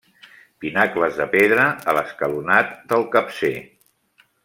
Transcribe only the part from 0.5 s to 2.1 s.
Pinacles de pedra a